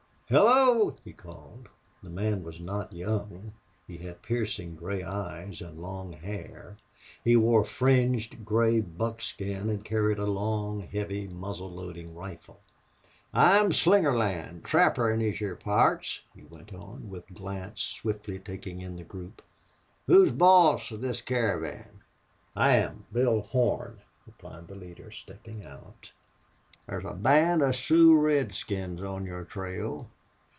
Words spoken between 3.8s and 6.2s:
He had piercing gray eyes and long